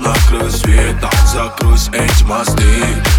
на 0.00 0.14
краю 0.28 0.50
света 0.50 1.10
Закройсь 1.32 1.88
эти 1.92 2.24
мосты. 2.24 2.64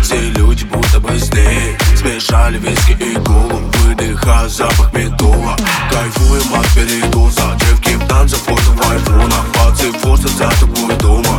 Все 0.01 0.19
люди 0.31 0.65
будто 0.65 0.99
бы 0.99 1.17
здесь 1.17 1.77
Смешали 1.95 2.57
виски 2.57 2.91
и 2.91 3.15
колу 3.23 3.61
Выдыхая 3.83 4.47
запах 4.49 4.91
металла 4.93 5.55
Кайфуем 5.91 6.59
от 6.59 6.67
передоза 6.73 7.57
Девки 7.59 7.95
в 7.95 8.07
танце 8.07 8.35
фото 8.35 8.71
в 8.71 8.91
айфонах. 8.91 9.45
Пацы 9.53 9.91
форса 9.93 10.27
за 10.27 10.49
тобой 10.59 10.95
дома 10.97 11.30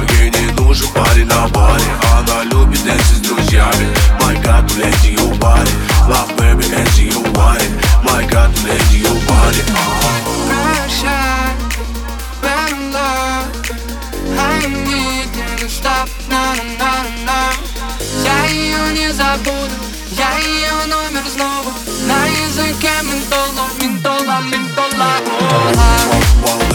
не 18.92 19.12
забуду, 19.12 19.74
я 20.10 20.38
ее 20.38 20.86
номер 20.86 21.24
снова 21.28 21.72
На 22.06 22.26
языке 22.26 22.90
ментола, 23.02 23.68
ментола, 23.80 24.40
ментола 24.42 25.20
Ола. 25.40 26.72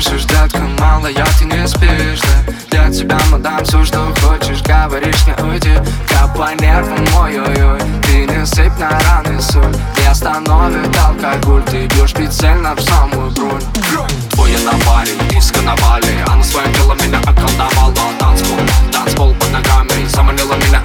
Слышишь, 0.00 0.24
детка, 0.26 0.60
мало, 0.78 1.06
я 1.06 1.24
ты 1.38 1.44
не 1.44 1.66
спишь, 1.66 2.20
да 2.20 2.52
Для 2.70 2.90
тебя, 2.90 3.18
мадам, 3.30 3.64
все, 3.64 3.84
что 3.84 4.12
хочешь, 4.20 4.62
говоришь, 4.62 5.26
не 5.26 5.44
уйди. 5.44 5.72
Я 6.10 6.26
по 6.28 6.52
нервам, 6.60 7.04
ой-ой-ой, 7.18 7.80
ты 8.02 8.26
не 8.26 8.44
сыпь 8.44 8.78
на 8.78 8.90
раны 8.90 9.40
соль. 9.40 9.74
Не 9.98 10.06
остановит 10.08 10.96
алкоголь, 10.98 11.62
ты 11.64 11.86
бьешь 11.86 12.12
прицельно 12.12 12.74
в 12.74 12.80
самую 12.80 13.30
бронь 13.30 13.62
Твоя 14.30 14.58
на 14.60 14.72
баре, 14.86 15.12
диско 15.30 15.60
на 15.62 15.74
бале 15.76 16.24
Она 16.28 16.42
своим 16.44 16.72
телом 16.74 16.98
меня 16.98 17.18
околдовала 17.20 17.94
Танцпол, 18.18 18.58
танцпол 18.92 19.34
под 19.34 19.50
ногами 19.52 20.06
Заманила 20.08 20.54
меня 20.54 20.75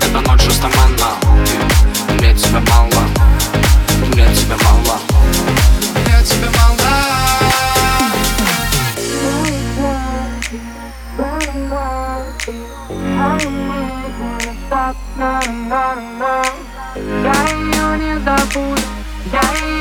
Я 17.23 17.33
ее 17.49 17.97
не 17.97 18.19
забуду, 18.19 18.81
я 19.31 19.41
ее 19.67 19.80